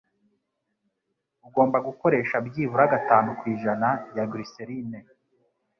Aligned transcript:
Ugomba 1.47 1.77
gukoresha 1.87 2.35
byibura 2.47 2.83
gatanu 2.93 3.29
kwijana 3.39 3.87
ya 4.15 4.23
glycerine 4.31 4.99